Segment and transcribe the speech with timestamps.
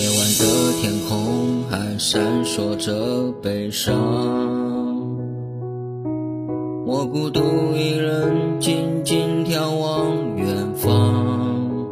[0.00, 3.94] 夜晚的天空还闪烁着悲伤，
[6.86, 7.42] 我孤独
[7.76, 11.86] 一人静静眺望远方，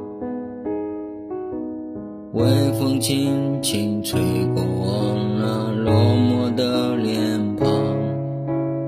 [2.32, 2.46] 微
[2.78, 4.18] 风轻轻吹
[4.54, 7.68] 过我那落寞的脸庞，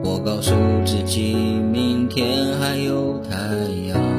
[0.02, 0.55] 我告诉
[0.87, 3.37] 自己明天还有太
[3.87, 4.09] 阳。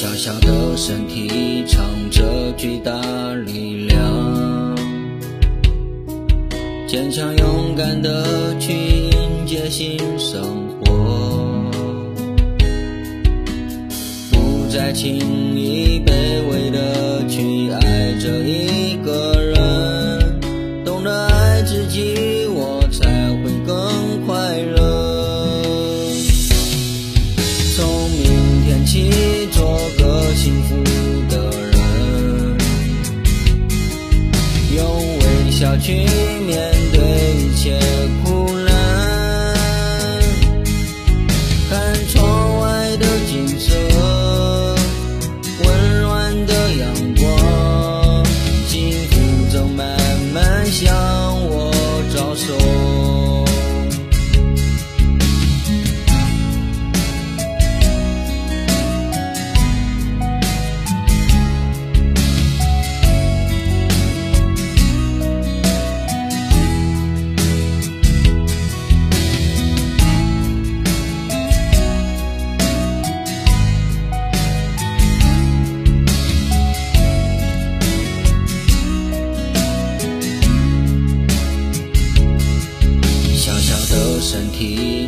[0.00, 2.94] 小小的身体藏着巨大
[3.44, 4.74] 力量，
[6.88, 10.40] 坚强勇敢的去迎接新生
[10.80, 11.70] 活，
[14.30, 15.18] 不再轻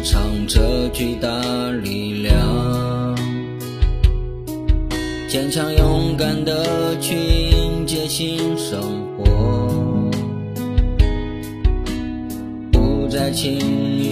[0.04, 1.28] 藏着巨大
[1.82, 3.16] 力量，
[5.28, 8.80] 坚强勇敢的去迎接新生
[9.16, 10.10] 活，
[12.72, 14.11] 不再轻易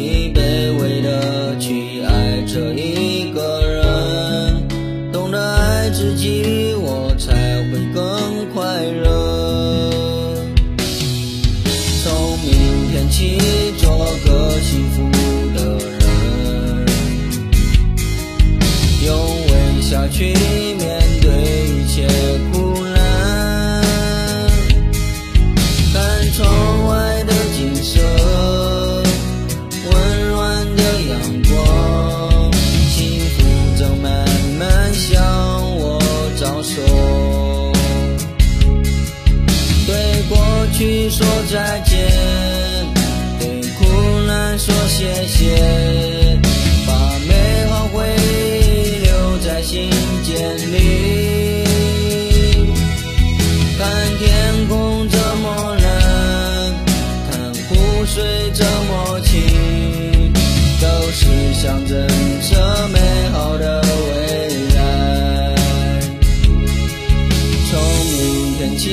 [40.90, 42.10] 过去说再见，
[43.38, 43.84] 对苦
[44.26, 46.36] 难说谢谢，
[46.84, 46.92] 把
[47.28, 49.88] 美好回忆留在心
[50.24, 51.64] 间里。
[53.78, 56.74] 看天空这么蓝，
[57.30, 60.32] 看湖水这么清，
[60.80, 62.04] 都是象征
[62.50, 62.98] 着美
[63.32, 65.54] 好的未来。
[67.70, 67.78] 从
[68.10, 68.18] 明
[68.58, 68.88] 天起，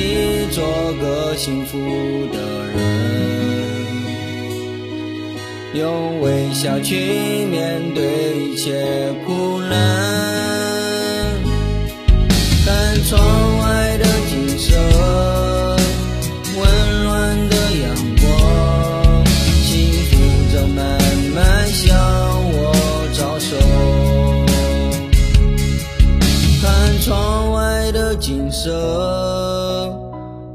[0.50, 0.64] 做
[0.94, 1.78] 个幸福
[2.32, 2.38] 的
[2.74, 2.76] 人，
[5.74, 9.76] 用微笑去面对一切苦难。
[12.64, 13.20] 看窗
[13.58, 14.74] 外的景色，
[16.56, 16.60] 温
[17.04, 18.26] 暖的阳光，
[19.62, 20.16] 幸福
[20.52, 20.98] 正慢
[21.34, 21.86] 慢向
[22.52, 22.56] 我
[23.12, 23.56] 招手。
[26.60, 28.97] 看窗外的景色。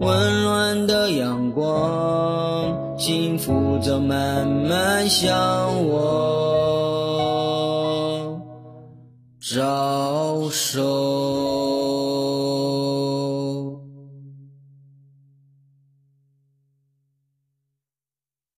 [0.03, 7.23] 温暖的阳光，幸福着慢慢向我
[9.39, 10.81] 招手。